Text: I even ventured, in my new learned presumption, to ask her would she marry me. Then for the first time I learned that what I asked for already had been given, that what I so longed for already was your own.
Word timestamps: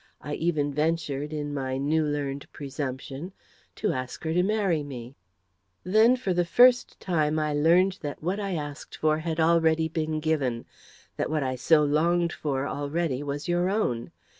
I 0.19 0.33
even 0.33 0.73
ventured, 0.73 1.31
in 1.31 1.53
my 1.53 1.77
new 1.77 2.03
learned 2.03 2.51
presumption, 2.51 3.33
to 3.75 3.93
ask 3.93 4.23
her 4.23 4.31
would 4.31 4.35
she 4.35 4.41
marry 4.41 4.81
me. 4.81 5.13
Then 5.83 6.15
for 6.15 6.33
the 6.33 6.43
first 6.43 6.99
time 6.99 7.37
I 7.37 7.53
learned 7.53 7.99
that 8.01 8.23
what 8.23 8.39
I 8.39 8.55
asked 8.55 8.97
for 8.97 9.21
already 9.21 9.83
had 9.85 9.93
been 9.93 10.19
given, 10.19 10.65
that 11.17 11.29
what 11.29 11.43
I 11.43 11.53
so 11.55 11.83
longed 11.83 12.33
for 12.33 12.67
already 12.67 13.21
was 13.21 13.47
your 13.47 13.69
own. 13.69 14.11